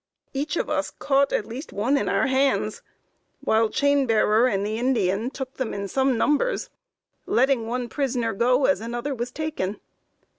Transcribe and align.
Each 0.33 0.57
of 0.57 0.67
us 0.67 0.89
caught 0.89 1.29
one 1.29 1.37
at 1.37 1.45
least 1.45 1.71
in 1.71 2.09
our 2.09 2.25
hands, 2.25 2.81
while 3.41 3.69
Chainbearer 3.69 4.51
and 4.51 4.65
the 4.65 4.79
Indian 4.79 5.29
took 5.29 5.57
them 5.57 5.75
in 5.75 5.87
some 5.87 6.17
numbers, 6.17 6.71
letting 7.27 7.67
one 7.67 7.87
prisoner 7.87 8.33
go 8.33 8.65
as 8.65 8.81
another 8.81 9.13
was 9.13 9.29
taken. 9.29 9.79